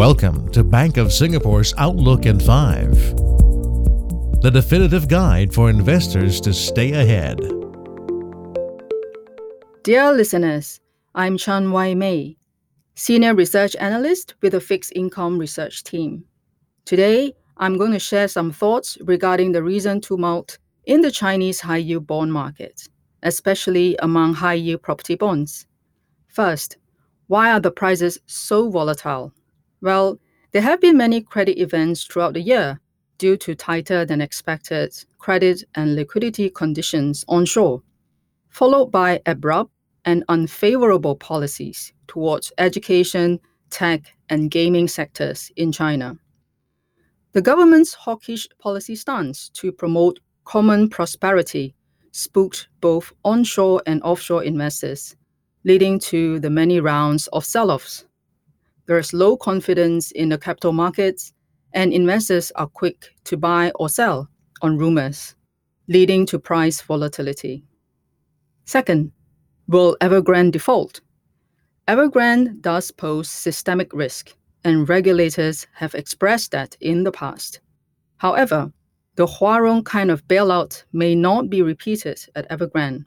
Welcome 0.00 0.50
to 0.52 0.64
Bank 0.64 0.96
of 0.96 1.12
Singapore's 1.12 1.74
Outlook 1.76 2.24
in 2.24 2.40
5, 2.40 2.90
the 4.40 4.50
definitive 4.50 5.08
guide 5.08 5.52
for 5.52 5.68
investors 5.68 6.40
to 6.40 6.54
stay 6.54 6.92
ahead. 6.92 7.38
Dear 9.84 10.14
listeners, 10.14 10.80
I'm 11.14 11.36
Chan 11.36 11.70
Wai 11.70 11.92
Mei, 11.92 12.38
Senior 12.94 13.34
Research 13.34 13.76
Analyst 13.76 14.36
with 14.40 14.52
the 14.52 14.60
Fixed 14.62 14.94
Income 14.96 15.38
Research 15.38 15.84
Team. 15.84 16.24
Today, 16.86 17.34
I'm 17.58 17.76
going 17.76 17.92
to 17.92 17.98
share 17.98 18.28
some 18.28 18.52
thoughts 18.52 18.96
regarding 19.02 19.52
the 19.52 19.62
recent 19.62 20.02
tumult 20.02 20.56
in 20.86 21.02
the 21.02 21.10
Chinese 21.10 21.60
high 21.60 21.76
yield 21.76 22.06
bond 22.06 22.32
market, 22.32 22.88
especially 23.22 23.96
among 23.98 24.32
high 24.32 24.54
yield 24.54 24.80
property 24.80 25.14
bonds. 25.14 25.66
First, 26.26 26.78
why 27.26 27.52
are 27.52 27.60
the 27.60 27.70
prices 27.70 28.18
so 28.24 28.70
volatile? 28.70 29.34
Well, 29.80 30.18
there 30.52 30.62
have 30.62 30.80
been 30.80 30.96
many 30.96 31.20
credit 31.22 31.60
events 31.60 32.04
throughout 32.04 32.34
the 32.34 32.40
year 32.40 32.80
due 33.18 33.36
to 33.36 33.54
tighter 33.54 34.04
than 34.04 34.20
expected 34.20 34.92
credit 35.18 35.62
and 35.74 35.94
liquidity 35.94 36.50
conditions 36.50 37.24
onshore, 37.28 37.82
followed 38.48 38.90
by 38.90 39.20
abrupt 39.26 39.70
and 40.04 40.24
unfavorable 40.28 41.16
policies 41.16 41.92
towards 42.06 42.52
education, 42.58 43.38
tech, 43.70 44.02
and 44.28 44.50
gaming 44.50 44.88
sectors 44.88 45.50
in 45.56 45.70
China. 45.70 46.16
The 47.32 47.42
government's 47.42 47.94
hawkish 47.94 48.48
policy 48.58 48.96
stance 48.96 49.50
to 49.50 49.70
promote 49.70 50.18
common 50.44 50.88
prosperity 50.88 51.74
spooked 52.12 52.68
both 52.80 53.12
onshore 53.24 53.82
and 53.86 54.02
offshore 54.02 54.42
investors, 54.42 55.14
leading 55.64 56.00
to 56.00 56.40
the 56.40 56.50
many 56.50 56.80
rounds 56.80 57.28
of 57.28 57.44
sell 57.44 57.70
offs. 57.70 58.04
There 58.90 58.98
is 58.98 59.12
low 59.12 59.36
confidence 59.36 60.10
in 60.10 60.30
the 60.30 60.36
capital 60.36 60.72
markets, 60.72 61.32
and 61.74 61.92
investors 61.92 62.50
are 62.56 62.66
quick 62.66 63.14
to 63.22 63.36
buy 63.36 63.70
or 63.76 63.88
sell 63.88 64.28
on 64.62 64.78
rumors, 64.78 65.36
leading 65.86 66.26
to 66.26 66.40
price 66.40 66.80
volatility. 66.80 67.62
Second, 68.64 69.12
will 69.68 69.96
Evergrande 70.00 70.50
default? 70.50 71.02
Evergrande 71.86 72.60
does 72.62 72.90
pose 72.90 73.30
systemic 73.30 73.92
risk, 73.92 74.34
and 74.64 74.88
regulators 74.88 75.68
have 75.72 75.94
expressed 75.94 76.50
that 76.50 76.76
in 76.80 77.04
the 77.04 77.12
past. 77.12 77.60
However, 78.16 78.72
the 79.14 79.26
Huarong 79.26 79.84
kind 79.84 80.10
of 80.10 80.26
bailout 80.26 80.82
may 80.92 81.14
not 81.14 81.48
be 81.48 81.62
repeated 81.62 82.18
at 82.34 82.50
Evergrande. 82.50 83.04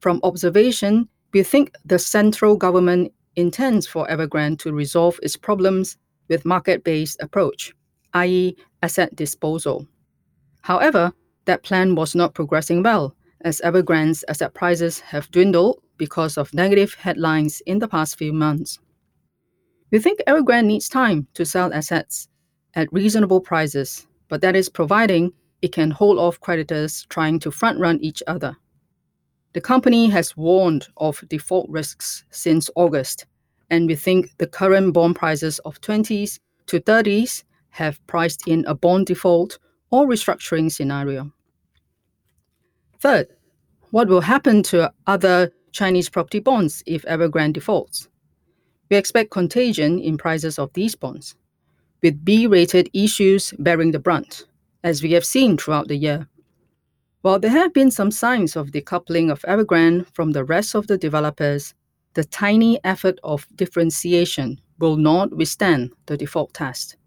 From 0.00 0.18
observation, 0.24 1.08
we 1.32 1.44
think 1.44 1.72
the 1.84 2.00
central 2.00 2.56
government 2.56 3.12
intends 3.36 3.86
for 3.86 4.06
Evergrande 4.06 4.58
to 4.60 4.72
resolve 4.72 5.18
its 5.22 5.36
problems 5.36 5.96
with 6.28 6.44
market-based 6.44 7.22
approach, 7.22 7.74
i.e. 8.14 8.56
asset 8.82 9.14
disposal. 9.16 9.86
However, 10.62 11.12
that 11.44 11.62
plan 11.62 11.94
was 11.94 12.14
not 12.14 12.34
progressing 12.34 12.82
well, 12.82 13.14
as 13.42 13.60
Evergrande's 13.60 14.24
asset 14.28 14.54
prices 14.54 15.00
have 15.00 15.30
dwindled 15.30 15.82
because 15.98 16.38
of 16.38 16.54
negative 16.54 16.94
headlines 16.94 17.60
in 17.66 17.78
the 17.78 17.88
past 17.88 18.16
few 18.16 18.32
months. 18.32 18.78
We 19.90 19.98
think 19.98 20.20
Evergrande 20.26 20.66
needs 20.66 20.88
time 20.88 21.26
to 21.34 21.44
sell 21.44 21.72
assets 21.72 22.28
at 22.74 22.92
reasonable 22.92 23.40
prices, 23.40 24.06
but 24.28 24.40
that 24.40 24.56
is 24.56 24.68
providing 24.68 25.32
it 25.62 25.72
can 25.72 25.90
hold 25.90 26.18
off 26.18 26.40
creditors 26.40 27.06
trying 27.10 27.38
to 27.40 27.50
front 27.50 27.78
run 27.78 27.98
each 28.00 28.22
other. 28.26 28.56
The 29.54 29.60
company 29.60 30.08
has 30.08 30.36
warned 30.36 30.88
of 30.96 31.22
default 31.28 31.70
risks 31.70 32.24
since 32.30 32.68
August, 32.74 33.26
and 33.70 33.86
we 33.86 33.94
think 33.94 34.36
the 34.38 34.48
current 34.48 34.92
bond 34.92 35.14
prices 35.14 35.60
of 35.60 35.80
20s 35.80 36.40
to 36.66 36.80
30s 36.80 37.44
have 37.70 38.04
priced 38.08 38.48
in 38.48 38.64
a 38.66 38.74
bond 38.74 39.06
default 39.06 39.58
or 39.90 40.08
restructuring 40.08 40.72
scenario. 40.72 41.32
Third, 42.98 43.28
what 43.90 44.08
will 44.08 44.20
happen 44.20 44.64
to 44.64 44.92
other 45.06 45.52
Chinese 45.70 46.08
property 46.08 46.40
bonds 46.40 46.82
if 46.84 47.04
Evergrande 47.04 47.52
defaults? 47.52 48.08
We 48.90 48.96
expect 48.96 49.30
contagion 49.30 50.00
in 50.00 50.18
prices 50.18 50.58
of 50.58 50.72
these 50.72 50.96
bonds, 50.96 51.36
with 52.02 52.24
B 52.24 52.48
rated 52.48 52.90
issues 52.92 53.54
bearing 53.60 53.92
the 53.92 54.00
brunt, 54.00 54.46
as 54.82 55.00
we 55.00 55.12
have 55.12 55.24
seen 55.24 55.56
throughout 55.56 55.86
the 55.86 55.96
year. 55.96 56.28
While 57.24 57.38
there 57.38 57.50
have 57.52 57.72
been 57.72 57.90
some 57.90 58.10
signs 58.10 58.54
of 58.54 58.70
decoupling 58.70 59.32
of 59.32 59.40
Evergrande 59.48 60.04
from 60.12 60.32
the 60.32 60.44
rest 60.44 60.74
of 60.74 60.88
the 60.88 60.98
developers, 60.98 61.72
the 62.12 62.24
tiny 62.24 62.78
effort 62.84 63.18
of 63.24 63.46
differentiation 63.56 64.60
will 64.78 64.98
not 64.98 65.34
withstand 65.34 65.92
the 66.04 66.18
default 66.18 66.52
test. 66.52 66.98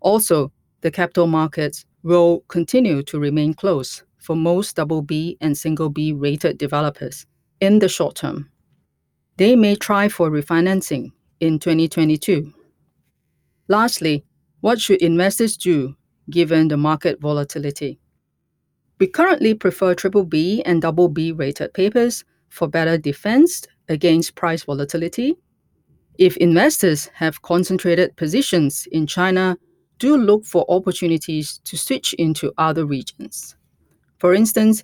Also, 0.00 0.50
the 0.80 0.90
capital 0.90 1.26
markets 1.26 1.84
will 2.02 2.40
continue 2.48 3.02
to 3.02 3.18
remain 3.18 3.52
closed 3.52 4.04
for 4.16 4.34
most 4.34 4.76
double 4.76 5.02
B 5.02 5.36
and 5.42 5.54
single 5.54 5.90
B 5.90 6.14
rated 6.14 6.56
developers 6.56 7.26
in 7.60 7.78
the 7.78 7.90
short 7.90 8.16
term. 8.16 8.50
They 9.36 9.54
may 9.54 9.76
try 9.76 10.08
for 10.08 10.30
refinancing 10.30 11.12
in 11.40 11.58
2022. 11.58 12.54
Lastly, 13.68 14.24
what 14.62 14.80
should 14.80 15.02
investors 15.02 15.58
do 15.58 15.94
given 16.30 16.68
the 16.68 16.78
market 16.78 17.20
volatility? 17.20 18.00
We 18.98 19.06
currently 19.06 19.54
prefer 19.54 19.94
triple 19.94 20.24
B 20.24 20.62
and 20.64 20.82
double 20.82 21.08
B 21.08 21.30
rated 21.30 21.72
papers 21.72 22.24
for 22.48 22.66
better 22.66 22.98
defense 22.98 23.64
against 23.88 24.34
price 24.34 24.64
volatility. 24.64 25.36
If 26.18 26.36
investors 26.38 27.06
have 27.14 27.42
concentrated 27.42 28.16
positions 28.16 28.88
in 28.90 29.06
China, 29.06 29.56
do 30.00 30.16
look 30.16 30.44
for 30.44 30.64
opportunities 30.68 31.58
to 31.64 31.76
switch 31.76 32.12
into 32.14 32.52
other 32.58 32.84
regions. 32.86 33.56
For 34.18 34.34
instance, 34.34 34.82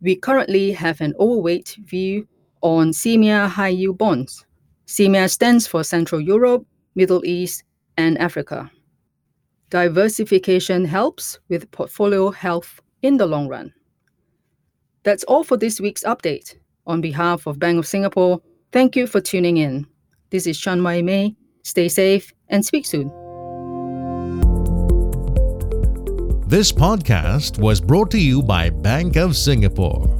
we 0.00 0.14
currently 0.14 0.70
have 0.72 1.00
an 1.00 1.14
overweight 1.18 1.76
view 1.84 2.28
on 2.60 2.90
CEMEA 2.90 3.48
high 3.48 3.68
yield 3.68 3.98
bonds. 3.98 4.46
CEMEA 4.86 5.28
stands 5.28 5.66
for 5.66 5.82
Central 5.82 6.20
Europe, 6.20 6.64
Middle 6.94 7.24
East, 7.24 7.64
and 7.96 8.16
Africa. 8.18 8.70
Diversification 9.70 10.84
helps 10.84 11.40
with 11.48 11.70
portfolio 11.72 12.30
health 12.30 12.80
in 13.06 13.16
the 13.16 13.26
long 13.26 13.48
run. 13.48 13.72
That's 15.04 15.24
all 15.24 15.44
for 15.44 15.56
this 15.56 15.80
week's 15.80 16.02
update. 16.02 16.56
On 16.86 17.00
behalf 17.00 17.46
of 17.46 17.58
Bank 17.58 17.78
of 17.78 17.86
Singapore, 17.86 18.40
thank 18.72 18.96
you 18.96 19.06
for 19.06 19.20
tuning 19.20 19.56
in. 19.58 19.86
This 20.30 20.46
is 20.46 20.58
Chan 20.58 20.82
Wai 20.82 21.02
Mei. 21.02 21.36
Stay 21.62 21.88
safe 21.88 22.32
and 22.48 22.64
speak 22.64 22.84
soon. 22.84 23.08
This 26.48 26.72
podcast 26.72 27.58
was 27.58 27.80
brought 27.80 28.10
to 28.12 28.18
you 28.18 28.42
by 28.42 28.70
Bank 28.70 29.16
of 29.16 29.36
Singapore. 29.36 30.15